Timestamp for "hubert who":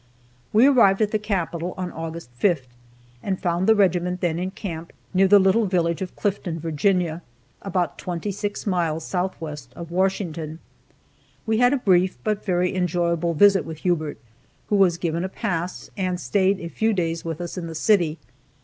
13.85-14.75